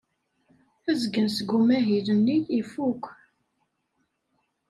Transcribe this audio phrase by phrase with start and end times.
[0.91, 3.03] Azgen seg umahil-nni ifuk.